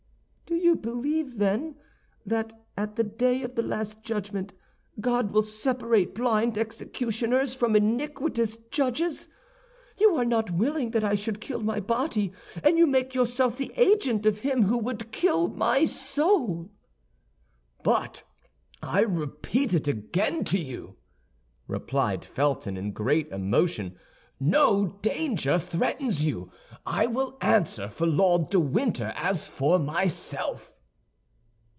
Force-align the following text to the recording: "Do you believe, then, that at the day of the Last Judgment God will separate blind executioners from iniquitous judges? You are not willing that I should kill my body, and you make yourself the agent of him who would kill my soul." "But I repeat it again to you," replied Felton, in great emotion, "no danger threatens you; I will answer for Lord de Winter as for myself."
"Do 0.47 0.57
you 0.57 0.75
believe, 0.75 1.37
then, 1.37 1.75
that 2.25 2.53
at 2.77 2.95
the 2.95 3.03
day 3.03 3.41
of 3.43 3.55
the 3.55 3.61
Last 3.61 4.03
Judgment 4.03 4.53
God 4.99 5.31
will 5.31 5.41
separate 5.41 6.13
blind 6.15 6.57
executioners 6.57 7.55
from 7.55 7.75
iniquitous 7.75 8.57
judges? 8.57 9.27
You 9.97 10.15
are 10.15 10.25
not 10.25 10.51
willing 10.51 10.91
that 10.91 11.03
I 11.03 11.15
should 11.15 11.39
kill 11.41 11.61
my 11.61 11.79
body, 11.79 12.33
and 12.63 12.77
you 12.77 12.85
make 12.87 13.13
yourself 13.15 13.57
the 13.57 13.71
agent 13.75 14.25
of 14.25 14.39
him 14.39 14.63
who 14.63 14.77
would 14.77 15.11
kill 15.11 15.47
my 15.47 15.85
soul." 15.85 16.71
"But 17.83 18.23
I 18.81 19.01
repeat 19.01 19.73
it 19.73 19.87
again 19.87 20.43
to 20.45 20.59
you," 20.59 20.97
replied 21.67 22.25
Felton, 22.25 22.75
in 22.77 22.91
great 22.91 23.29
emotion, 23.29 23.97
"no 24.43 24.97
danger 25.03 25.59
threatens 25.59 26.25
you; 26.25 26.51
I 26.83 27.05
will 27.05 27.37
answer 27.41 27.87
for 27.87 28.07
Lord 28.07 28.49
de 28.49 28.59
Winter 28.59 29.13
as 29.15 29.45
for 29.45 29.77
myself." 29.77 30.71